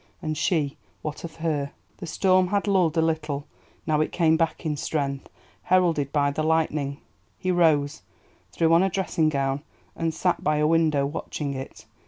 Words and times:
And 0.19 0.35
she, 0.35 0.77
what 1.03 1.23
of 1.23 1.35
her? 1.35 1.73
The 1.97 2.07
storm 2.07 2.47
had 2.47 2.65
lulled 2.67 2.97
a 2.97 3.03
little, 3.03 3.45
now 3.85 4.01
it 4.01 4.11
came 4.11 4.35
back 4.35 4.65
in 4.65 4.75
strength, 4.75 5.29
heralded 5.61 6.11
by 6.11 6.31
the 6.31 6.41
lightning. 6.41 6.99
He 7.37 7.51
rose, 7.51 8.01
threw 8.51 8.73
on 8.73 8.81
a 8.81 8.89
dressing 8.89 9.29
gown, 9.29 9.61
and 9.95 10.11
sat 10.11 10.43
by 10.43 10.57
a 10.57 10.65
window 10.65 11.05
watching 11.05 11.53
it. 11.53 11.85